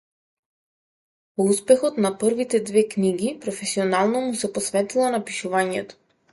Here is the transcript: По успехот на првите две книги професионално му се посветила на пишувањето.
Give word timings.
По 1.35 1.45
успехот 1.55 1.99
на 2.07 2.11
првите 2.23 2.63
две 2.71 2.85
книги 2.95 3.31
професионално 3.45 4.25
му 4.27 4.35
се 4.43 4.53
посветила 4.59 5.15
на 5.19 5.25
пишувањето. 5.33 6.05